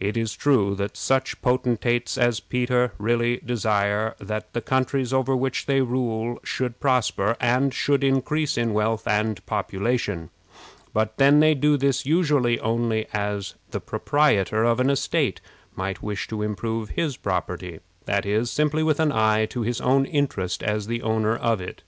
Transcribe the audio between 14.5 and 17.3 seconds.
of an estate might wish to improve his